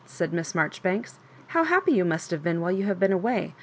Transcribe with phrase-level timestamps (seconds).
[0.07, 1.19] said Miss Maporibanks;
[1.49, 3.53] how happy you must have been while you have been away!